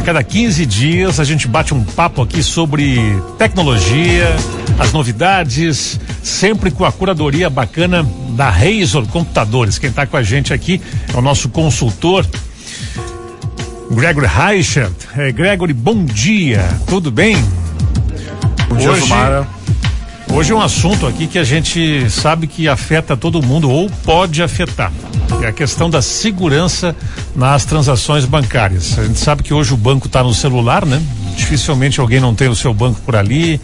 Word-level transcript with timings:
A 0.00 0.02
cada 0.02 0.24
15 0.24 0.64
dias 0.64 1.20
a 1.20 1.24
gente 1.24 1.46
bate 1.46 1.74
um 1.74 1.84
papo 1.84 2.22
aqui 2.22 2.42
sobre 2.42 2.98
tecnologia, 3.36 4.34
as 4.78 4.94
novidades, 4.94 6.00
sempre 6.22 6.70
com 6.70 6.86
a 6.86 6.90
curadoria 6.90 7.50
bacana 7.50 8.02
da 8.30 8.48
Razor 8.48 9.06
Computadores. 9.08 9.78
Quem 9.78 9.90
está 9.90 10.06
com 10.06 10.16
a 10.16 10.22
gente 10.22 10.54
aqui 10.54 10.80
é 11.12 11.14
o 11.18 11.20
nosso 11.20 11.50
consultor 11.50 12.26
Gregory 13.90 14.26
Reichert. 14.26 14.90
É, 15.14 15.30
Gregory, 15.32 15.74
bom 15.74 16.02
dia, 16.02 16.66
tudo 16.88 17.10
bem? 17.10 17.36
Bom 18.70 18.76
dia, 18.76 18.92
Hoje, 18.92 19.12
hoje 20.32 20.52
é 20.52 20.54
um 20.54 20.62
assunto 20.62 21.06
aqui 21.06 21.26
que 21.26 21.38
a 21.38 21.44
gente 21.44 22.08
sabe 22.08 22.46
que 22.46 22.66
afeta 22.68 23.18
todo 23.18 23.42
mundo 23.42 23.70
ou 23.70 23.90
pode 24.02 24.42
afetar. 24.42 24.90
É 25.42 25.46
a 25.46 25.52
questão 25.52 25.88
da 25.88 26.02
segurança 26.02 26.94
nas 27.34 27.64
transações 27.64 28.26
bancárias. 28.26 28.98
A 28.98 29.04
gente 29.04 29.18
sabe 29.18 29.42
que 29.42 29.54
hoje 29.54 29.72
o 29.72 29.76
banco 29.76 30.06
está 30.06 30.22
no 30.22 30.34
celular, 30.34 30.84
né? 30.84 31.02
Dificilmente 31.34 31.98
alguém 31.98 32.20
não 32.20 32.34
tem 32.34 32.48
o 32.48 32.54
seu 32.54 32.74
banco 32.74 33.00
por 33.00 33.16
ali. 33.16 33.60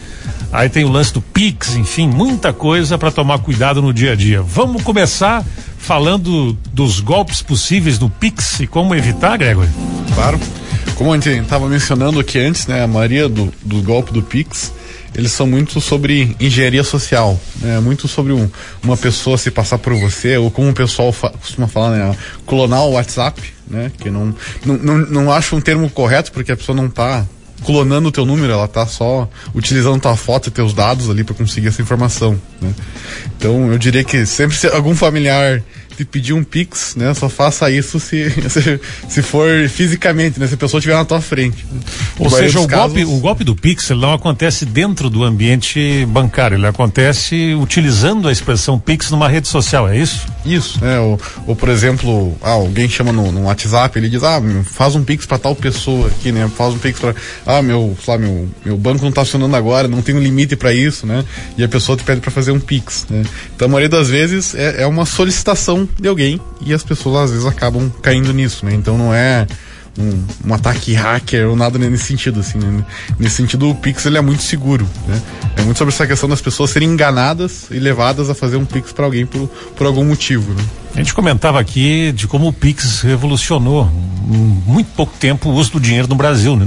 Aí 0.53 0.70
tem 0.70 0.84
o 0.84 0.89
lance 0.89 1.12
do 1.12 1.20
Pix, 1.20 1.77
enfim, 1.77 2.09
muita 2.09 2.53
coisa 2.53 2.97
para 2.97 3.11
tomar 3.11 3.39
cuidado 3.41 3.83
no 3.83 3.93
dia 3.93 4.12
a 4.12 4.15
dia. 4.15 4.41
Vamos 4.41 4.83
começar 4.83 5.45
falando 5.77 6.57
dos 6.73 7.01
golpes 7.01 7.43
possíveis 7.43 7.98
do 7.98 8.09
Pix 8.09 8.61
e 8.61 8.67
como 8.67 8.95
evitar, 8.95 9.37
Gregory? 9.37 9.69
Claro. 10.15 10.41
Como 10.95 11.12
a 11.12 11.15
gente 11.17 11.29
estava 11.29 11.69
mencionando 11.69 12.19
aqui 12.19 12.39
antes, 12.39 12.67
né, 12.67 12.83
a 12.83 12.87
maioria 12.87 13.29
do, 13.29 13.53
do 13.62 13.83
golpe 13.83 14.12
do 14.12 14.23
Pix, 14.23 14.73
eles 15.16 15.33
são 15.33 15.47
muito 15.47 15.80
sobre 15.80 16.37
engenharia 16.38 16.84
social, 16.84 17.41
né? 17.62 17.80
Muito 17.80 18.06
sobre 18.06 18.34
um, 18.34 18.51
uma 18.83 18.98
pessoa 18.98 19.39
se 19.39 19.51
passar 19.51 19.79
por 19.79 19.95
você, 19.95 20.37
ou 20.37 20.51
como 20.51 20.69
o 20.69 20.75
pessoal 20.75 21.11
fa 21.11 21.30
costuma 21.30 21.66
falar, 21.66 21.91
né? 21.97 22.16
Clonar 22.47 22.83
o 22.83 22.92
WhatsApp, 22.92 23.42
né? 23.66 23.91
Que 23.98 24.11
não, 24.11 24.34
não, 24.65 24.77
não, 24.77 24.98
não 24.98 25.33
acho 25.33 25.56
um 25.56 25.61
termo 25.61 25.89
correto, 25.89 26.30
porque 26.33 26.52
a 26.52 26.56
pessoa 26.56 26.77
não 26.77 26.87
está 26.87 27.25
clonando 27.65 28.09
o 28.09 28.12
teu 28.12 28.24
número, 28.24 28.52
ela 28.52 28.69
tá 28.69 28.87
só 28.87 29.28
utilizando 29.55 30.01
tua 30.01 30.17
foto 30.17 30.48
e 30.48 30.50
teus 30.50 30.72
dados 30.72 31.11
ali 31.11 31.25
para 31.25 31.34
conseguir 31.34 31.69
essa 31.69 31.83
informação, 31.83 32.41
né? 32.61 32.72
Então, 33.36 33.70
eu 33.72 33.78
diria 33.78 34.05
que 34.05 34.25
sempre 34.27 34.56
se 34.56 34.67
algum 34.69 34.94
familiar 34.94 35.62
te 35.97 36.05
pedir 36.05 36.34
um 36.34 36.44
Pix, 36.44 36.94
né? 36.94 37.14
Só 37.14 37.28
faça 37.28 37.70
isso 37.70 37.98
se, 37.98 38.31
se, 38.50 38.81
se 39.08 39.22
for 39.22 39.69
fisicamente, 39.69 40.39
né? 40.39 40.47
Se 40.47 40.55
a 40.55 40.56
pessoa 40.56 40.78
estiver 40.78 40.94
na 40.94 41.05
tua 41.05 41.20
frente. 41.20 41.64
Ou 42.19 42.28
seja, 42.28 42.61
o, 42.61 42.69
casos... 42.69 42.94
golpe, 42.94 43.05
o 43.05 43.19
golpe 43.19 43.44
do 43.44 43.56
Pix 43.56 43.91
não 43.91 44.12
acontece 44.12 44.66
dentro 44.66 45.09
do 45.09 45.25
ambiente 45.25 46.05
bancário, 46.06 46.56
ele 46.56 46.66
acontece 46.66 47.55
utilizando 47.55 48.28
a 48.28 48.33
expressão 48.33 48.78
Pix 48.78 49.11
numa 49.11 49.28
rede 49.28 49.48
social, 49.48 49.88
é 49.88 49.98
isso? 49.98 50.27
Isso, 50.44 50.83
né? 50.84 51.00
Ou, 51.00 51.19
ou 51.47 51.56
por 51.56 51.69
exemplo, 51.69 52.36
ah, 52.42 52.50
alguém 52.50 52.88
chama 52.88 53.12
no, 53.12 53.33
no, 53.33 53.44
WhatsApp, 53.44 53.98
ele 53.98 54.09
diz, 54.09 54.22
ah, 54.22 54.41
faz 54.64 54.94
um 54.94 55.03
Pix 55.03 55.25
para 55.25 55.38
tal 55.38 55.55
pessoa 55.55 56.09
aqui, 56.09 56.31
né? 56.31 56.50
Faz 56.56 56.75
um 56.75 56.78
Pix 56.78 57.00
para, 57.00 57.14
ah, 57.47 57.62
meu, 57.62 57.97
lá, 58.06 58.19
meu, 58.19 58.48
meu 58.64 58.77
banco 58.77 59.05
não 59.05 59.12
tá 59.12 59.25
funcionando 59.25 59.55
agora, 59.55 59.86
não 59.86 60.02
tem 60.02 60.14
um 60.14 60.20
limite 60.20 60.56
para 60.56 60.75
isso, 60.75 61.06
né? 61.06 61.25
E 61.56 61.62
a 61.62 61.69
pessoa 61.69 61.97
te 61.97 62.03
pede 62.03 62.20
para 62.20 62.30
fazer 62.30 62.50
um 62.50 62.58
Pix, 62.58 63.06
né? 63.08 63.22
Então, 63.55 63.66
a 63.66 63.69
maioria 63.69 63.88
das 63.88 64.08
vezes 64.08 64.55
é, 64.55 64.83
é 64.83 64.86
uma 64.86 65.06
solicitação 65.06 65.88
de 65.98 66.08
alguém 66.08 66.41
e 66.61 66.75
as 66.75 66.83
pessoas 66.83 67.25
às 67.25 67.30
vezes 67.30 67.47
acabam 67.47 67.88
caindo 68.03 68.33
nisso, 68.33 68.66
né? 68.66 68.75
Então 68.75 68.98
não 68.98 69.14
é 69.14 69.47
um, 69.98 70.48
um, 70.50 70.55
ataque 70.55 70.92
hacker 70.92 71.48
ou 71.48 71.56
nada 71.56 71.78
nesse 71.78 72.05
sentido, 72.05 72.41
assim. 72.41 72.58
Né? 72.58 72.84
Nesse 73.19 73.36
sentido, 73.36 73.70
o 73.70 73.75
Pix 73.75 74.05
ele 74.06 74.19
é 74.19 74.20
muito 74.20 74.42
seguro, 74.42 74.86
né? 75.06 75.22
É 75.56 75.62
muito 75.62 75.78
sobre 75.78 75.94
essa 75.94 76.06
questão 76.06 76.28
das 76.28 76.41
pessoas 76.41 76.70
serem 76.70 76.88
enganadas 76.88 77.66
e 77.70 77.78
levadas 77.78 78.28
a 78.28 78.34
fazer 78.34 78.56
um 78.56 78.64
Pix 78.64 78.92
para 78.92 79.05
alguém 79.05 79.25
por, 79.25 79.48
por 79.77 79.86
algum 79.86 80.05
motivo, 80.05 80.53
né? 80.53 80.64
A 80.94 80.98
gente 80.98 81.14
comentava 81.14 81.60
aqui 81.60 82.12
de 82.12 82.27
como 82.27 82.48
o 82.48 82.53
Pix 82.53 83.03
revolucionou 83.03 83.91
em 84.31 84.62
muito 84.66 84.88
pouco 84.97 85.12
tempo 85.19 85.48
o 85.48 85.53
uso 85.53 85.72
do 85.72 85.81
dinheiro 85.81 86.08
no 86.08 86.14
Brasil, 86.14 86.56
né? 86.56 86.66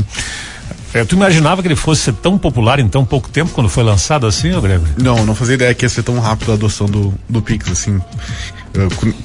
É, 0.94 1.06
tu 1.06 1.16
imaginava 1.16 1.62
que 1.62 1.68
ele 1.68 1.76
fosse 1.76 2.02
ser 2.02 2.14
tão 2.14 2.38
popular 2.38 2.80
em 2.80 2.88
tão 2.88 3.06
pouco 3.06 3.30
tempo 3.30 3.52
quando 3.52 3.70
foi 3.70 3.84
lançado 3.84 4.26
assim, 4.26 4.50
Gregory? 4.60 4.92
Não, 4.98 5.26
não 5.26 5.36
fazia 5.36 5.56
ideia 5.56 5.74
que 5.74 5.86
ia 5.86 5.90
ser 5.90 6.04
tão 6.04 6.20
rápido 6.20 6.52
a 6.52 6.56
adoção 6.56 6.88
do, 6.88 7.14
do 7.28 7.42
Pix, 7.42 7.72
assim. 7.72 8.02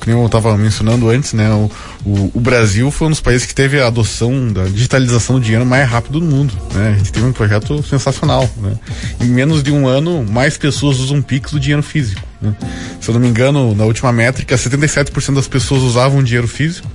Como 0.01 0.21
eu 0.21 0.27
estava 0.27 0.57
mencionando 0.57 1.09
antes, 1.09 1.33
né, 1.33 1.51
o, 1.51 1.71
o, 2.05 2.31
o, 2.35 2.41
Brasil 2.41 2.91
foi 2.91 3.09
um 3.09 3.11
dos 3.11 3.21
países 3.21 3.47
que 3.47 3.55
teve 3.55 3.81
a 3.81 3.87
adoção 3.87 4.53
da 4.53 4.65
digitalização 4.65 5.37
do 5.37 5.41
dinheiro 5.43 5.65
mais 5.65 5.89
rápido 5.89 6.19
do 6.19 6.27
mundo. 6.27 6.53
Né? 6.73 6.95
A 6.95 6.99
gente 6.99 7.13
teve 7.13 7.27
um 7.27 7.33
projeto 7.33 7.83
sensacional. 7.83 8.49
Né? 8.57 8.75
Em 9.21 9.29
menos 9.29 9.63
de 9.63 9.71
um 9.71 9.87
ano, 9.87 10.25
mais 10.25 10.57
pessoas 10.57 10.99
usam 10.99 11.21
Pix 11.21 11.53
do 11.53 11.61
dinheiro 11.61 11.83
físico. 11.83 12.23
Né? 12.41 12.55
Se 13.01 13.11
eu 13.11 13.15
não 13.15 13.21
me 13.21 13.29
engano, 13.29 13.75
na 13.75 13.85
última 13.85 14.13
métrica, 14.13 14.57
77% 14.57 15.35
das 15.35 15.47
pessoas 15.47 15.83
usavam 15.83 16.23
dinheiro 16.23 16.49
físico 16.49 16.89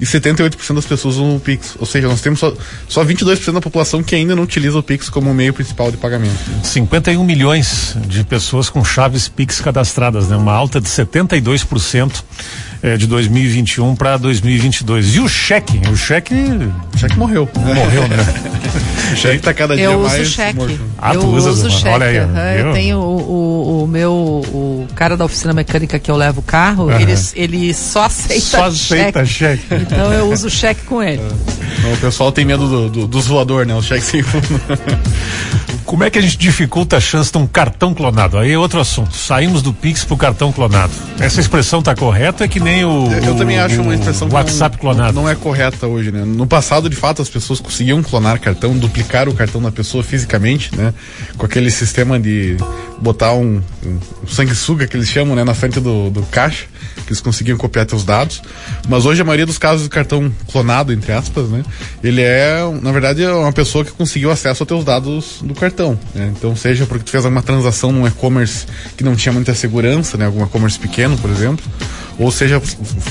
e 0.00 0.04
78% 0.04 0.74
das 0.74 0.86
pessoas 0.86 1.16
usam 1.16 1.36
o 1.36 1.40
Pix. 1.40 1.76
Ou 1.78 1.86
seja, 1.86 2.08
nós 2.08 2.20
temos 2.20 2.40
só, 2.40 2.54
só 2.88 3.04
22% 3.04 3.52
da 3.52 3.60
população 3.60 4.02
que 4.02 4.14
ainda 4.14 4.34
não 4.34 4.42
utiliza 4.42 4.78
o 4.78 4.82
Pix 4.82 5.08
como 5.08 5.32
meio 5.32 5.52
principal 5.52 5.90
de 5.90 5.96
pagamento. 5.96 6.34
51 6.62 7.22
milhões 7.24 7.96
de 8.06 8.24
pessoas 8.24 8.68
com 8.68 8.84
chaves 8.84 9.28
Pix 9.28 9.60
cadastradas, 9.60 10.28
né? 10.28 10.36
Uma 10.36 10.52
alta 10.52 10.80
de 10.80 10.88
72% 10.88 12.22
é, 12.82 12.96
de 12.96 13.06
2021 13.06 13.96
para 13.96 14.16
2022. 14.16 15.16
E 15.16 15.20
o 15.20 15.28
cheque? 15.28 15.80
O 15.88 15.96
cheque. 15.96 16.34
O 16.34 16.98
cheque 16.98 17.18
morreu. 17.18 17.48
Morreu, 17.54 18.08
né? 18.08 18.16
cheque 19.16 19.42
tá 19.42 19.54
cada 19.54 19.76
dia 19.76 19.84
eu 19.84 20.00
mais. 20.00 20.20
Uso 20.20 20.30
cheque. 20.30 20.58
Morto. 20.58 20.80
Ah, 20.98 21.14
eu 21.14 21.20
tu 21.20 21.26
usa, 21.28 21.50
uso 21.50 21.70
cheque. 21.70 21.88
Olha 21.88 22.06
aí, 22.06 22.20
uhum. 22.20 22.36
eu... 22.36 22.66
eu 22.66 22.72
tenho 22.72 22.98
o, 22.98 23.20
o, 23.20 23.84
o, 23.84 23.86
meu. 23.86 24.12
O 24.12 24.86
cara 24.94 25.16
da 25.16 25.24
oficina 25.24 25.52
mecânica 25.52 25.98
que 25.98 26.10
eu 26.10 26.16
levo 26.16 26.40
o 26.40 26.42
carro, 26.42 26.84
uhum. 26.84 27.00
ele, 27.00 27.14
ele 27.34 27.74
só 27.74 28.04
aceita 28.04 28.40
só 28.40 28.64
aceita 28.64 29.24
cheque. 29.24 29.62
cheque. 29.68 29.82
Então 29.82 30.12
eu 30.12 30.30
uso 30.30 30.48
cheque 30.50 30.82
com 30.84 31.02
ele. 31.02 31.22
Não, 31.82 31.92
o 31.92 31.96
pessoal 31.98 32.32
tem 32.32 32.44
medo 32.44 32.68
do, 32.68 32.88
do, 32.88 33.06
do 33.06 33.20
zoador, 33.20 33.66
né? 33.66 33.74
O 33.74 33.82
cheque 33.82 34.04
sem 34.04 34.22
fundo. 34.22 34.44
Como 35.84 36.02
é 36.02 36.10
que 36.10 36.18
a 36.18 36.22
gente 36.22 36.36
dificulta 36.36 36.96
a 36.96 37.00
chance 37.00 37.30
de 37.30 37.38
um 37.38 37.46
cartão 37.46 37.94
clonado? 37.94 38.38
Aí 38.38 38.52
é 38.52 38.58
outro 38.58 38.80
assunto. 38.80 39.14
Saímos 39.14 39.62
do 39.62 39.72
Pix 39.72 40.04
pro 40.04 40.16
cartão 40.16 40.52
clonado. 40.52 40.92
Essa 41.20 41.40
expressão 41.40 41.82
tá 41.82 41.94
correta? 41.94 42.44
É 42.44 42.48
que 42.48 42.58
nem 42.58 42.84
o. 42.84 43.06
Eu, 43.24 43.34
também 43.34 43.58
acho 43.58 43.80
uma 43.80 43.94
expressão 43.94 44.28
que 44.28 44.34
WhatsApp 44.34 44.76
não, 44.76 44.80
clonado. 44.80 45.12
Não, 45.12 45.22
não 45.22 45.28
é 45.28 45.34
correta 45.34 45.86
hoje, 45.86 46.10
né? 46.10 46.24
No 46.24 46.46
passado, 46.46 46.88
de 46.88 46.96
fato, 46.96 47.22
as 47.22 47.28
pessoas 47.28 47.60
conseguiam 47.60 48.02
clonar 48.02 48.40
cartão, 48.40 48.76
duplicar 48.76 49.28
o 49.28 49.34
cartão 49.34 49.60
da 49.60 49.70
pessoa 49.70 50.02
fisicamente, 50.02 50.74
né? 50.76 50.92
Com 51.36 51.46
aquele 51.46 51.70
sistema 51.70 52.18
de 52.18 52.56
botar 52.98 53.32
um, 53.34 53.60
um, 53.84 53.98
um 54.22 54.26
sanguessuga 54.26 54.86
que 54.86 54.96
eles 54.96 55.08
chamam, 55.08 55.36
né? 55.36 55.44
Na 55.44 55.54
frente 55.54 55.80
do, 55.80 56.10
do 56.10 56.22
caixa, 56.22 56.66
que 57.02 57.08
eles 57.08 57.20
conseguiam 57.20 57.56
copiar 57.56 57.86
teus 57.86 58.04
dados. 58.04 58.42
Mas 58.88 59.06
hoje 59.06 59.20
a 59.22 59.24
maioria 59.24 59.46
dos 59.46 59.58
casos 59.58 59.84
do 59.84 59.90
cartão 59.90 60.32
clonado, 60.50 60.92
entre 60.92 61.12
aspas, 61.12 61.48
né? 61.48 61.62
Ele 62.02 62.22
é, 62.22 62.58
na 62.82 62.92
verdade, 62.92 63.22
é 63.22 63.32
uma 63.32 63.52
pessoa 63.52 63.84
que 63.84 63.92
conseguiu 63.92 64.30
acesso 64.30 64.62
aos 64.62 64.68
teus 64.68 64.84
dados 64.84 65.38
do 65.42 65.54
cartão. 65.54 65.98
Né? 66.14 66.32
Então, 66.36 66.54
seja 66.56 66.86
porque 66.86 67.04
tu 67.04 67.10
fez 67.10 67.24
alguma 67.24 67.42
transação 67.42 67.92
num 67.92 68.06
e-commerce 68.06 68.66
que 68.96 69.04
não 69.04 69.16
tinha 69.16 69.32
muita 69.32 69.54
segurança, 69.54 70.16
né? 70.16 70.26
Algum 70.26 70.44
e-commerce 70.44 70.78
pequeno, 70.78 71.16
por 71.18 71.30
exemplo 71.30 71.64
ou 72.18 72.30
seja, 72.30 72.60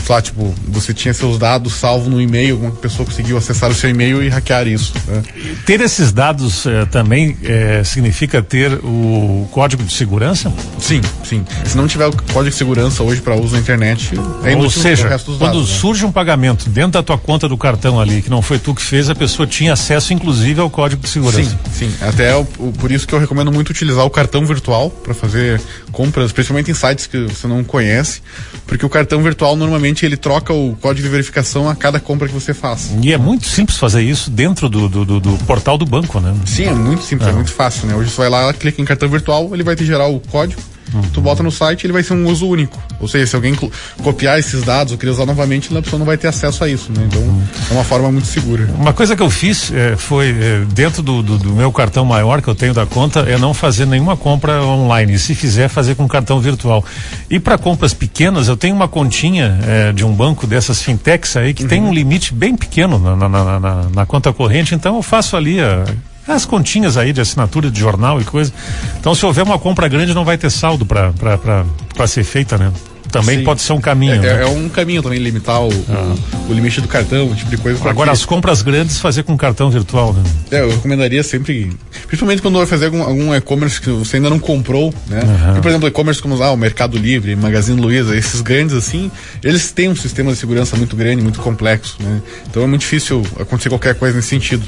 lá, 0.08 0.22
tipo, 0.22 0.54
você 0.68 0.94
tinha 0.94 1.14
seus 1.14 1.38
dados 1.38 1.74
salvos 1.74 2.08
no 2.08 2.22
e-mail, 2.22 2.58
uma 2.58 2.72
pessoa 2.72 3.06
conseguiu 3.06 3.38
acessar 3.38 3.70
o 3.70 3.74
seu 3.74 3.90
e-mail 3.90 4.24
e 4.24 4.30
hackear 4.30 4.68
isso. 4.68 4.94
Né? 5.08 5.24
Ter 5.66 5.82
esses 5.82 6.12
dados 6.12 6.66
eh, 6.66 6.86
também 6.86 7.38
eh, 7.44 7.82
significa 7.84 8.42
ter 8.42 8.74
o 8.84 9.48
código 9.52 9.84
de 9.84 9.92
segurança? 9.92 10.52
Sim, 10.80 11.02
sim. 11.24 11.46
Se 11.66 11.76
não 11.76 11.88
tiver 11.88 12.08
o 12.08 12.12
código 12.12 12.52
de 12.52 12.56
segurança 12.56 13.04
hoje 13.04 13.22
para 13.22 13.36
uso 13.36 13.54
na 13.54 13.60
internet, 13.60 14.12
é 14.44 14.56
ou 14.56 14.70
seja, 14.70 15.20
quando 15.20 15.40
dados, 15.40 15.70
né? 15.70 15.78
surge 15.78 16.06
um 16.06 16.12
pagamento 16.12 16.70
dentro 16.70 16.92
da 16.92 17.04
tua 17.04 17.18
conta 17.18 17.48
do 17.50 17.58
cartão 17.58 18.00
ali, 18.00 18.22
que 18.22 18.30
não 18.30 18.42
foi 18.42 18.58
tu 18.58 18.74
que 18.74 18.82
fez, 18.82 19.10
a 19.10 19.16
pessoa 19.16 19.46
tinha 19.46 19.74
acesso 19.74 20.14
inclusive 20.14 20.60
ao 20.62 20.70
código 20.70 21.02
de 21.02 21.10
segurança. 21.10 21.58
Sim, 21.74 21.90
sim. 21.90 21.94
Até 22.02 22.36
o, 22.36 22.48
o, 22.60 22.72
por 22.72 22.92
isso 22.92 23.08
que 23.08 23.14
eu 23.14 23.20
recomendo 23.20 23.52
muito 23.52 23.70
utilizar 23.70 24.06
o 24.06 24.10
cartão 24.10 24.46
virtual 24.46 24.90
para 24.90 25.14
fazer 25.14 25.62
compras, 25.92 26.32
principalmente 26.32 26.72
em 26.72 26.74
sites 26.74 27.06
que 27.06 27.26
você 27.26 27.48
não 27.48 27.64
conhece, 27.64 28.22
porque 28.66 28.86
o 28.86 28.90
cartão 28.94 29.24
virtual 29.24 29.56
normalmente 29.56 30.06
ele 30.06 30.16
troca 30.16 30.54
o 30.54 30.78
código 30.80 31.04
de 31.04 31.10
verificação 31.10 31.68
a 31.68 31.76
cada 31.76 32.00
compra 32.00 32.28
que 32.28 32.34
você 32.34 32.54
faz. 32.54 32.92
E 33.02 33.12
é 33.12 33.18
muito 33.18 33.48
simples 33.48 33.78
fazer 33.78 34.04
isso 34.04 34.30
dentro 34.30 34.70
do, 34.70 34.88
do, 34.88 35.04
do, 35.04 35.20
do 35.20 35.38
portal 35.46 35.78
do 35.78 35.86
banco, 35.86 36.20
né? 36.20 36.34
Sim, 36.46 36.66
é 36.66 36.74
muito 36.74 37.04
simples, 37.04 37.28
é. 37.28 37.32
é 37.32 37.34
muito 37.34 37.52
fácil, 37.52 37.88
né? 37.88 37.96
Hoje 37.96 38.12
você 38.12 38.18
vai 38.18 38.30
lá, 38.30 38.54
clica 38.54 38.82
em 38.82 38.86
cartão 38.86 39.10
virtual, 39.10 39.50
ele 39.54 39.64
vai 39.64 39.76
te 39.76 39.84
gerar 39.84 40.08
o 40.08 40.20
código 40.20 40.62
Uhum. 40.94 41.02
Tu 41.14 41.22
bota 41.22 41.42
no 41.44 41.52
site, 41.52 41.86
ele 41.86 41.94
vai 41.94 42.04
ser 42.04 42.14
um 42.14 42.26
uso 42.28 42.48
único. 42.48 42.82
Ou 43.00 43.08
seja, 43.08 43.28
se 43.28 43.36
alguém 43.36 43.56
copiar 44.02 44.40
esses 44.40 44.64
dados 44.64 44.92
ou 44.92 44.98
querer 44.98 45.12
usar 45.12 45.26
novamente, 45.26 45.76
a 45.76 45.82
pessoa 45.82 46.00
não 46.00 46.06
vai 46.06 46.18
ter 46.18 46.28
acesso 46.28 46.64
a 46.64 46.70
isso, 46.70 46.92
né? 46.92 47.04
Então, 47.08 47.22
uhum. 47.22 47.44
é 47.70 47.74
uma 47.74 47.84
forma 47.84 48.12
muito 48.12 48.28
segura. 48.28 48.70
Uma 48.78 48.94
coisa 48.94 49.16
que 49.16 49.22
eu 49.22 49.30
fiz 49.30 49.72
é, 49.72 49.96
foi, 49.96 50.30
é, 50.30 50.64
dentro 50.74 51.02
do, 51.02 51.22
do, 51.22 51.38
do, 51.38 51.54
meu 51.54 51.72
cartão 51.72 52.06
maior 52.06 52.42
que 52.42 52.48
eu 52.48 52.56
tenho 52.56 52.74
da 52.74 52.86
conta, 52.86 53.22
é 53.22 53.38
não 53.38 53.54
fazer 53.54 53.86
nenhuma 53.86 54.16
compra 54.16 54.64
online. 54.64 55.14
E 55.14 55.20
se 55.20 55.36
fizer, 55.36 55.68
fazer 55.68 55.96
com 55.96 56.08
cartão 56.08 56.40
virtual. 56.40 56.84
E 57.30 57.40
para 57.40 57.58
compras 57.58 57.94
pequenas, 57.94 58.48
eu 58.48 58.58
tenho 58.58 58.76
uma 58.76 58.88
continha 58.88 59.60
é, 59.66 59.92
de 59.92 60.04
um 60.04 60.14
banco 60.14 60.46
dessas 60.46 60.82
fintechs 60.82 61.36
aí 61.36 61.54
que 61.54 61.64
uhum. 61.64 61.70
tem 61.70 61.82
um 61.82 61.94
limite 61.94 62.34
bem 62.34 62.56
pequeno 62.56 63.00
na, 63.00 63.16
na, 63.16 63.30
na, 63.30 63.60
na, 63.60 63.90
na 63.90 64.06
conta 64.06 64.32
corrente, 64.32 64.76
então 64.76 64.96
eu 64.96 65.02
faço 65.02 65.36
ali 65.36 65.60
a 65.60 65.86
as 66.28 66.46
continhas 66.46 66.98
aí 66.98 67.12
de 67.12 67.22
assinatura 67.22 67.70
de 67.70 67.80
jornal 67.80 68.22
e 68.22 68.24
coisa. 68.24 68.52
Então, 69.00 69.14
se 69.14 69.26
houver 69.26 69.44
uma 69.44 69.60
compra 69.60 69.88
grande, 69.88 70.14
não 70.14 70.26
vai 70.26 70.38
ter 70.38 70.50
saldo 70.50 70.86
para 70.86 72.08
ser 72.08 72.24
feita, 72.24 72.58
né? 72.58 72.72
também 73.14 73.38
Sim. 73.38 73.44
pode 73.44 73.62
ser 73.62 73.74
um 73.74 73.80
caminho. 73.80 74.16
É, 74.16 74.18
né? 74.18 74.42
é 74.42 74.46
um 74.48 74.68
caminho 74.68 75.04
também 75.04 75.20
limitar 75.20 75.62
o, 75.62 75.70
o, 75.70 76.50
o 76.50 76.54
limite 76.54 76.82
do 76.82 76.88
cartão, 76.88 77.28
o 77.28 77.36
tipo 77.36 77.52
de 77.52 77.58
coisa. 77.58 77.78
Agora 77.88 78.10
que- 78.10 78.14
as 78.14 78.26
compras 78.26 78.64
grandes 78.64 79.00
fazer 79.00 79.22
com 79.22 79.38
cartão 79.38 79.70
virtual, 79.70 80.14
né? 80.14 80.24
É, 80.50 80.62
eu 80.62 80.72
recomendaria 80.72 81.22
sempre, 81.22 81.72
principalmente 82.08 82.42
quando 82.42 82.58
vai 82.58 82.66
fazer 82.66 82.86
algum, 82.86 83.04
algum 83.04 83.36
e-commerce 83.36 83.80
que 83.80 83.90
você 83.92 84.18
ainda 84.18 84.32
não 84.32 84.40
comprou, 84.40 84.92
né? 85.08 85.22
Porque, 85.46 85.62
por 85.62 85.70
exemplo, 85.70 85.88
e-commerce 85.88 86.22
como 86.22 86.42
ah, 86.42 86.52
o 86.52 86.58
Mercado 86.58 86.98
Livre, 86.98 87.36
Magazine 87.36 87.80
Luiza, 87.80 88.18
esses 88.18 88.42
grandes 88.42 88.76
assim, 88.76 89.12
eles 89.44 89.72
têm 89.72 89.90
um 89.90 89.96
sistema 89.96 90.32
de 90.32 90.38
segurança 90.38 90.76
muito 90.76 90.96
grande, 90.96 91.22
muito 91.22 91.40
complexo, 91.40 91.98
né? 92.00 92.20
Então 92.50 92.64
é 92.64 92.68
muito 92.68 92.82
difícil 92.82 93.24
acontecer 93.40 93.70
qualquer 93.70 93.94
coisa 93.94 94.16
nesse 94.16 94.30
sentido. 94.30 94.64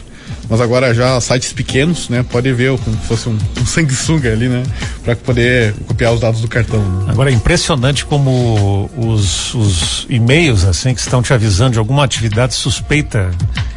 Mas 0.50 0.62
agora 0.62 0.94
já 0.94 1.19
sites 1.19 1.54
pequenos, 1.54 2.10
né? 2.10 2.24
Pode 2.30 2.51
ver 2.54 2.77
como 2.80 2.95
se 2.98 3.07
fosse 3.07 3.30
um, 3.30 3.38
um 3.60 3.66
sanguessuga 3.66 4.31
ali, 4.31 4.48
né? 4.48 4.63
Para 5.04 5.16
poder 5.16 5.74
copiar 5.88 6.13
os 6.13 6.19
dados 6.19 6.42
do 6.42 6.48
cartão. 6.48 6.80
né? 6.80 7.06
Agora 7.10 7.31
é 7.31 7.33
impressionante 7.33 8.06
como 8.06 8.89
os, 8.95 9.54
os 9.54 10.06
e-mails 10.10 10.63
assim 10.66 10.94
que 10.94 11.00
estão 11.00 11.22
te 11.22 11.33
avisando 11.33 11.72
de 11.72 11.80
alguma 11.80 12.04
atividade 12.04 12.54
suspeita 12.54 13.31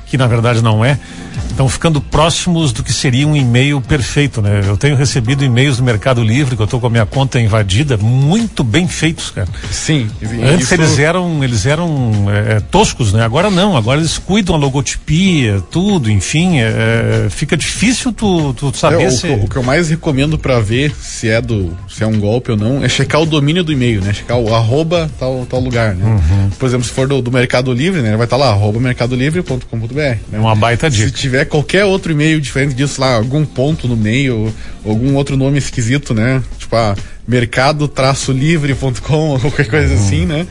que 0.08 0.16
na 0.16 0.26
verdade 0.26 0.62
não 0.62 0.84
é, 0.84 0.98
estão 1.50 1.68
ficando 1.68 2.00
próximos 2.00 2.72
do 2.72 2.82
que 2.82 2.92
seria 2.92 3.26
um 3.26 3.36
e-mail 3.36 3.80
perfeito, 3.80 4.40
né? 4.40 4.62
Eu 4.66 4.76
tenho 4.76 4.96
recebido 4.96 5.44
e-mails 5.44 5.76
do 5.76 5.82
Mercado 5.82 6.22
Livre 6.22 6.54
que 6.56 6.62
eu 6.62 6.64
estou 6.64 6.80
com 6.80 6.86
a 6.86 6.90
minha 6.90 7.04
conta 7.06 7.38
invadida, 7.40 7.96
muito 7.96 8.62
bem 8.64 8.86
feitos, 8.88 9.30
cara. 9.30 9.48
Sim. 9.70 10.08
Antes 10.22 10.66
isso- 10.66 10.74
eles 10.74 10.98
eram 10.98 11.42
eles 11.44 11.66
eram 11.66 12.12
é, 12.30 12.60
toscos, 12.60 13.12
né? 13.12 13.24
Agora 13.24 13.50
não, 13.50 13.76
agora 13.76 14.00
eles 14.00 14.16
cuidam 14.18 14.54
a 14.54 14.58
logotipia, 14.58 15.62
tudo, 15.70 16.10
enfim, 16.10 16.58
é, 16.58 17.26
fica 17.30 17.56
difícil 17.56 18.12
tu, 18.12 18.54
tu 18.54 18.72
saber 18.76 19.02
É, 19.04 19.08
o, 19.08 19.10
se 19.10 19.26
que- 19.26 19.32
o 19.34 19.48
que 19.48 19.56
eu 19.56 19.62
mais 19.62 19.90
recomendo 19.90 20.38
pra 20.38 20.60
ver 20.60 20.94
se 21.00 21.28
é 21.28 21.40
do 21.40 21.76
se 21.88 22.02
é 22.02 22.06
um 22.06 22.18
golpe 22.18 22.50
ou 22.52 22.56
não 22.56 22.84
é 22.84 22.88
checar 22.88 23.20
o 23.20 23.26
domínio 23.26 23.62
do 23.64 23.72
e-mail, 23.72 24.00
né? 24.00 24.12
Checar 24.12 24.38
o 24.38 24.54
arroba 24.54 25.10
tal, 25.18 25.44
tal 25.48 25.60
lugar, 25.60 25.94
né? 25.94 26.04
Uhum. 26.06 26.50
Por 26.58 26.66
exemplo, 26.66 26.86
se 26.86 26.92
for 26.92 27.06
do, 27.08 27.20
do 27.20 27.30
Mercado 27.32 27.72
Livre, 27.72 28.00
né? 28.00 28.16
Vai 28.16 28.24
estar 28.24 28.36
lá, 28.36 28.48
arroba 28.50 28.78
mercadolivre.com.br. 28.80 29.97
Né? 29.98 30.18
é 30.32 30.38
uma 30.38 30.54
baita 30.54 30.88
Se 30.90 30.96
dica. 31.06 31.10
tiver 31.10 31.44
qualquer 31.44 31.84
outro 31.84 32.12
e-mail 32.12 32.40
diferente 32.40 32.72
disso 32.74 33.00
lá, 33.00 33.14
algum 33.16 33.44
ponto 33.44 33.86
no 33.88 33.96
meio, 33.96 34.52
algum 34.84 35.14
outro 35.16 35.36
nome 35.36 35.58
esquisito, 35.58 36.14
né? 36.14 36.40
Tipo, 36.58 36.76
ah, 36.76 36.96
mercado-livre.com, 37.26 39.30
ou 39.30 39.38
qualquer 39.40 39.68
coisa 39.68 39.94
assim, 39.94 40.24
né? 40.26 40.46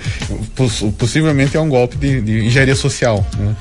Poss- 0.55 0.85
possivelmente 0.97 1.55
é 1.57 1.59
um 1.59 1.69
golpe 1.69 1.97
de, 1.97 2.21
de 2.21 2.45
engenharia 2.45 2.75
social, 2.75 3.25
né? 3.38 3.55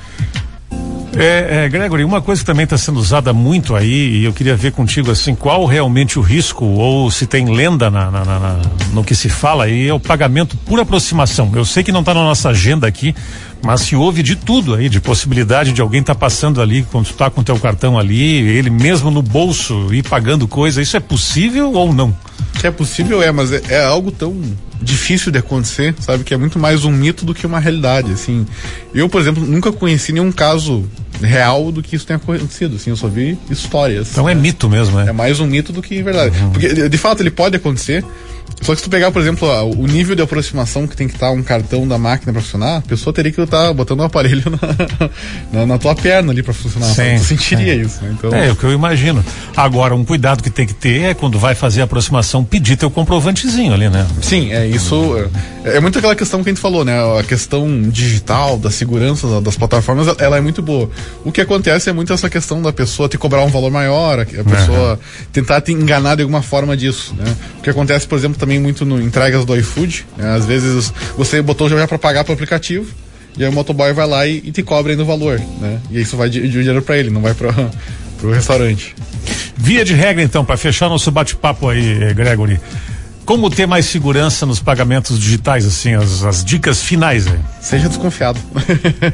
É, 1.18 1.64
é, 1.64 1.68
Gregory, 1.68 2.04
uma 2.04 2.20
coisa 2.20 2.42
que 2.42 2.46
também 2.46 2.64
está 2.64 2.76
sendo 2.76 2.98
usada 3.00 3.32
muito 3.32 3.74
aí, 3.74 4.18
e 4.18 4.24
eu 4.24 4.34
queria 4.34 4.54
ver 4.54 4.72
contigo 4.72 5.10
assim, 5.10 5.34
qual 5.34 5.64
realmente 5.64 6.18
o 6.18 6.22
risco, 6.22 6.64
ou 6.66 7.10
se 7.10 7.26
tem 7.26 7.46
lenda 7.54 7.90
na, 7.90 8.10
na- 8.10 8.24
na- 8.24 8.60
no 8.92 9.02
que 9.02 9.14
se 9.14 9.30
fala 9.30 9.64
aí, 9.64 9.88
é 9.88 9.94
o 9.94 9.98
pagamento 10.00 10.56
por 10.58 10.78
aproximação. 10.78 11.50
Eu 11.54 11.64
sei 11.64 11.82
que 11.82 11.90
não 11.90 12.00
está 12.00 12.12
na 12.12 12.22
nossa 12.22 12.50
agenda 12.50 12.86
aqui, 12.86 13.14
mas 13.64 13.80
se 13.80 13.96
houve 13.96 14.22
de 14.22 14.36
tudo 14.36 14.74
aí, 14.74 14.90
de 14.90 15.00
possibilidade 15.00 15.72
de 15.72 15.80
alguém 15.80 16.00
estar 16.02 16.14
passando 16.14 16.60
ali, 16.60 16.86
quando 16.92 17.06
tu 17.06 17.14
tá 17.14 17.30
com 17.30 17.40
o 17.40 17.44
teu 17.44 17.58
cartão 17.58 17.98
ali, 17.98 18.36
ele 18.36 18.68
mesmo 18.68 19.10
no 19.10 19.22
bolso 19.22 19.88
e 19.94 20.02
pagando 20.02 20.46
coisa, 20.46 20.82
isso 20.82 20.98
é 20.98 21.00
possível 21.00 21.72
ou 21.72 21.94
não? 21.94 22.14
É 22.66 22.70
possível, 22.70 23.22
é, 23.22 23.30
mas 23.30 23.52
é, 23.52 23.62
é 23.68 23.84
algo 23.84 24.10
tão 24.10 24.34
difícil 24.82 25.30
de 25.30 25.38
acontecer, 25.38 25.94
sabe? 26.00 26.24
Que 26.24 26.34
é 26.34 26.36
muito 26.36 26.58
mais 26.58 26.84
um 26.84 26.90
mito 26.90 27.24
do 27.24 27.32
que 27.32 27.46
uma 27.46 27.60
realidade, 27.60 28.12
assim. 28.12 28.44
Eu, 28.94 29.08
por 29.08 29.20
exemplo, 29.20 29.44
nunca 29.44 29.70
conheci 29.72 30.12
nenhum 30.12 30.32
caso 30.32 30.84
real 31.22 31.70
do 31.70 31.82
que 31.82 31.94
isso 31.96 32.06
tenha 32.06 32.16
acontecido, 32.16 32.76
assim. 32.76 32.90
Eu 32.90 32.96
só 32.96 33.08
vi 33.08 33.38
histórias. 33.50 34.08
Então 34.10 34.28
é 34.28 34.34
mito 34.34 34.68
mesmo, 34.68 34.98
É 35.00 35.04
né? 35.04 35.12
mais 35.12 35.38
um 35.40 35.46
mito 35.46 35.72
do 35.72 35.80
que 35.80 36.02
verdade. 36.02 36.34
Porque, 36.52 36.74
de 36.74 36.88
de 36.88 36.98
fato, 36.98 37.22
ele 37.22 37.30
pode 37.30 37.56
acontecer. 37.56 38.04
Só 38.62 38.72
que 38.74 38.78
se 38.80 38.84
tu 38.84 38.90
pegar, 38.90 39.12
por 39.12 39.20
exemplo, 39.22 39.48
o 39.78 39.86
nível 39.86 40.16
de 40.16 40.22
aproximação 40.22 40.86
que 40.86 40.96
tem 40.96 41.06
que 41.06 41.14
estar 41.14 41.30
um 41.30 41.42
cartão 41.42 41.86
da 41.86 41.98
máquina 41.98 42.32
pra 42.32 42.42
funcionar, 42.42 42.78
a 42.78 42.80
pessoa 42.80 43.12
teria 43.12 43.30
que 43.30 43.40
estar 43.40 43.72
botando 43.72 44.00
um 44.00 44.04
aparelho 44.04 44.42
na, 44.50 45.60
na, 45.60 45.66
na 45.66 45.78
tua 45.78 45.94
perna 45.94 46.32
ali 46.32 46.42
pra 46.42 46.52
funcionar. 46.52 46.86
Sim, 46.86 47.16
tu 47.16 47.24
sentiria 47.24 47.74
isso, 47.74 48.02
né? 48.02 48.14
Então, 48.18 48.34
É, 48.34 48.48
é 48.48 48.52
o 48.52 48.56
que 48.56 48.64
eu 48.64 48.72
imagino. 48.72 49.24
Agora, 49.56 49.94
um 49.94 50.04
cuidado 50.04 50.42
que 50.42 50.50
tem 50.50 50.66
que 50.66 50.74
ter 50.74 51.02
é 51.02 51.14
quando 51.14 51.38
vai 51.38 51.54
fazer 51.54 51.80
a 51.82 51.84
aproximação, 51.84 52.42
pedir 52.42 52.76
teu 52.76 52.90
comprovantezinho 52.90 53.72
ali, 53.72 53.88
né? 53.88 54.06
Sim, 54.20 54.52
é 54.52 54.66
isso. 54.66 55.16
É, 55.16 55.28
é 55.66 55.80
muito 55.80 55.98
aquela 55.98 56.14
questão 56.14 56.42
que 56.42 56.48
a 56.48 56.52
gente 56.52 56.60
falou, 56.60 56.84
né? 56.84 56.94
A 57.18 57.22
questão 57.22 57.82
digital, 57.90 58.56
da 58.58 58.70
segurança 58.70 59.26
da- 59.26 59.40
das 59.40 59.56
plataformas, 59.56 60.06
ela 60.18 60.36
é 60.36 60.40
muito 60.40 60.62
boa. 60.62 60.88
O 61.24 61.32
que 61.32 61.40
acontece 61.40 61.90
é 61.90 61.92
muito 61.92 62.12
essa 62.12 62.30
questão 62.30 62.62
da 62.62 62.72
pessoa 62.72 63.08
te 63.08 63.18
cobrar 63.18 63.42
um 63.44 63.48
valor 63.48 63.70
maior, 63.70 64.20
a 64.20 64.22
a 64.22 64.44
pessoa 64.44 65.00
tentar 65.32 65.60
te 65.60 65.72
enganar 65.72 66.14
de 66.16 66.22
alguma 66.22 66.42
forma 66.42 66.76
disso, 66.76 67.14
né? 67.18 67.34
O 67.58 67.62
que 67.62 67.70
acontece, 67.70 68.06
por 68.06 68.16
exemplo, 68.18 68.38
também 68.38 68.58
muito 68.60 68.84
no 68.84 69.00
entregas 69.02 69.44
do 69.44 69.56
iFood, 69.56 70.06
né? 70.16 70.34
Às 70.36 70.46
vezes 70.46 70.92
você 71.16 71.42
botou 71.42 71.68
já 71.68 71.86
para 71.86 71.98
pagar 71.98 72.24
pro 72.24 72.32
aplicativo. 72.32 72.86
E 73.38 73.44
aí 73.44 73.50
o 73.50 73.52
motoboy 73.52 73.92
vai 73.92 74.06
lá 74.06 74.26
e, 74.26 74.38
e 74.44 74.50
te 74.50 74.62
cobra 74.62 74.92
ainda 74.92 75.02
o 75.02 75.06
valor, 75.06 75.38
né? 75.60 75.78
E 75.90 76.00
isso 76.00 76.16
vai 76.16 76.30
de, 76.30 76.40
de 76.40 76.48
dinheiro 76.48 76.80
para 76.80 76.96
ele, 76.96 77.10
não 77.10 77.20
vai 77.20 77.34
para 77.34 77.52
pro 78.18 78.30
restaurante. 78.32 78.94
Via 79.56 79.84
de 79.84 79.92
regra, 79.92 80.22
então, 80.22 80.42
para 80.44 80.56
fechar 80.56 80.88
nosso 80.88 81.10
bate-papo 81.10 81.68
aí, 81.68 82.14
Gregory. 82.14 82.58
Como 83.26 83.50
ter 83.50 83.66
mais 83.66 83.86
segurança 83.86 84.46
nos 84.46 84.60
pagamentos 84.60 85.18
digitais, 85.18 85.66
assim, 85.66 85.94
as, 85.94 86.22
as 86.22 86.44
dicas 86.44 86.80
finais 86.80 87.26
aí? 87.26 87.40
Seja 87.60 87.88
desconfiado. 87.88 88.38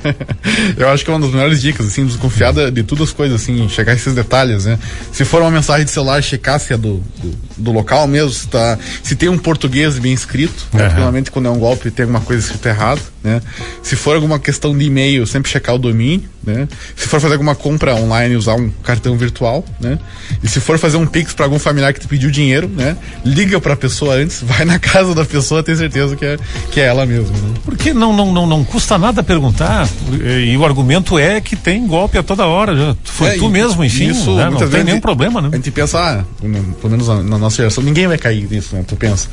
eu 0.76 0.90
acho 0.90 1.02
que 1.02 1.10
é 1.10 1.14
uma 1.14 1.20
das 1.20 1.30
melhores 1.30 1.62
dicas, 1.62 1.86
assim, 1.86 2.04
desconfiada 2.04 2.70
de 2.70 2.82
todas 2.82 3.08
as 3.08 3.14
coisas, 3.14 3.40
assim, 3.40 3.66
checar 3.70 3.94
esses 3.94 4.14
detalhes, 4.14 4.66
né? 4.66 4.78
Se 5.10 5.24
for 5.24 5.40
uma 5.40 5.50
mensagem 5.50 5.86
de 5.86 5.90
celular, 5.90 6.22
checar 6.22 6.60
se 6.60 6.74
é 6.74 6.76
do, 6.76 7.02
do, 7.22 7.38
do 7.56 7.72
local 7.72 8.06
mesmo, 8.06 8.30
se, 8.30 8.46
tá, 8.48 8.78
se 9.02 9.16
tem 9.16 9.30
um 9.30 9.38
português 9.38 9.98
bem 9.98 10.12
escrito, 10.12 10.66
Aham. 10.74 10.82
particularmente 10.82 11.30
quando 11.30 11.46
é 11.46 11.50
um 11.50 11.58
golpe 11.58 11.90
tem 11.90 12.04
alguma 12.04 12.20
coisa 12.20 12.44
escrita 12.44 12.68
errado, 12.68 13.00
né? 13.22 13.40
Se 13.82 13.96
for 13.96 14.14
alguma 14.14 14.38
questão 14.38 14.76
de 14.76 14.84
e-mail, 14.84 15.26
sempre 15.26 15.50
checar 15.50 15.74
o 15.74 15.78
domínio, 15.78 16.28
né? 16.44 16.66
Se 16.96 17.06
for 17.06 17.20
fazer 17.20 17.34
alguma 17.34 17.54
compra 17.54 17.94
online, 17.94 18.34
usar 18.36 18.54
um 18.54 18.68
cartão 18.82 19.16
virtual, 19.16 19.64
né? 19.80 19.98
E 20.42 20.48
se 20.48 20.60
for 20.60 20.78
fazer 20.78 20.96
um 20.96 21.06
pix 21.06 21.32
para 21.32 21.44
algum 21.46 21.58
familiar 21.58 21.92
que 21.92 22.00
te 22.00 22.08
pediu 22.08 22.30
dinheiro, 22.30 22.68
né? 22.68 22.96
Liga 23.24 23.60
para 23.60 23.74
a 23.74 23.76
pessoa 23.76 24.14
antes, 24.16 24.42
vai 24.46 24.64
na 24.64 24.78
casa 24.78 25.14
da 25.14 25.24
pessoa, 25.24 25.62
tem 25.62 25.76
certeza 25.76 26.16
que 26.16 26.24
é, 26.24 26.38
que 26.70 26.80
é 26.80 26.84
ela 26.86 27.06
mesma, 27.06 27.30
né? 27.36 27.54
Porque 27.64 27.92
não, 27.94 28.12
não, 28.14 28.32
não, 28.32 28.46
não 28.46 28.64
custa 28.64 28.98
nada 28.98 29.22
perguntar. 29.22 29.88
E, 30.24 30.56
o 30.56 30.64
argumento 30.64 31.18
é 31.18 31.40
que 31.40 31.54
tem 31.56 31.86
golpe 31.86 32.18
a 32.18 32.22
toda 32.22 32.44
hora. 32.46 32.74
Já. 32.76 32.96
Foi 33.04 33.28
É, 33.28 33.38
tu 33.38 33.46
e- 33.46 33.50
mesmo, 33.50 33.84
enfim. 33.84 34.08
isso, 34.10 34.34
né? 34.34 34.50
Não 34.50 34.56
tem 34.58 34.66
vezes, 34.68 34.84
nenhum 34.86 35.00
problema, 35.00 35.40
né? 35.40 35.48
A 35.52 35.56
gente 35.56 35.70
pensa, 35.70 35.98
ah, 35.98 36.24
no- 36.42 36.74
pelo 36.74 36.90
menos 36.90 37.06
na, 37.08 37.22
na 37.22 37.38
nossa 37.38 37.56
geração, 37.56 37.82
ninguém 37.84 38.06
vai 38.08 38.18
cair 38.18 38.48
nisso, 38.50 38.74
né? 38.74 38.84
Tu 38.86 38.96
pensa. 38.96 39.28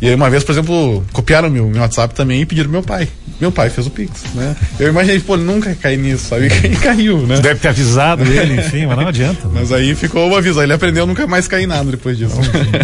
E 0.00 0.08
aí 0.08 0.14
uma 0.14 0.30
vez, 0.30 0.44
por 0.44 0.52
exemplo, 0.52 1.04
copiaram 1.12 1.50
meu, 1.50 1.66
meu 1.68 1.80
WhatsApp 1.82 2.14
também 2.14 2.40
e 2.42 2.46
pediram 2.46 2.70
meu 2.70 2.82
pai. 2.82 3.08
Meu 3.40 3.50
pai 3.50 3.70
fez 3.70 3.86
o 3.86 3.90
Pix, 3.90 4.22
né? 4.34 4.54
Eu 4.78 4.88
imaginei, 4.88 5.20
pô, 5.20 5.34
ele 5.34 5.44
nunca 5.44 5.70
ia 5.70 5.74
cair 5.74 5.98
nisso, 5.98 6.28
sabe? 6.28 6.48
E 6.62 6.76
caiu, 6.76 7.26
né? 7.26 7.40
Deve 7.40 7.60
ter 7.60 7.68
avisado 7.68 8.22
ele, 8.24 8.54
enfim, 8.60 8.86
mas 8.86 8.96
não 8.96 9.08
adianta. 9.08 9.48
Mas 9.52 9.72
aí 9.72 9.94
ficou 9.94 10.30
o 10.30 10.36
aviso, 10.36 10.62
ele 10.62 10.72
aprendeu 10.72 11.04
a 11.04 11.06
nunca 11.06 11.26
mais 11.26 11.48
cair 11.48 11.64
em 11.64 11.66
nada 11.66 11.90
depois 11.90 12.16
disso. 12.16 12.36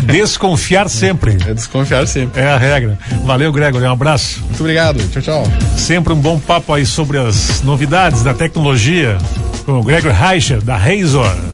Desconfiar 0.05 0.88
sempre. 0.88 1.37
É 1.47 1.55
desconfiar 1.55 2.07
sempre. 2.07 2.40
É 2.43 2.47
a 2.47 2.59
regra. 2.59 2.99
Valeu, 3.25 3.52
Gregory. 3.52 3.85
Um 3.85 3.93
abraço. 3.93 4.40
Muito 4.43 4.61
obrigado. 4.61 5.00
Tchau, 5.11 5.23
tchau. 5.23 5.52
Sempre 5.76 6.12
um 6.12 6.21
bom 6.21 6.38
papo 6.38 6.75
aí 6.75 6.85
sobre 6.85 7.19
as 7.19 7.62
novidades 7.62 8.23
da 8.23 8.35
tecnologia 8.35 9.17
com 9.64 9.81
o 9.81 9.83
Gregor 9.83 10.12
Reicher, 10.12 10.62
da 10.62 10.76
Razor. 10.76 11.37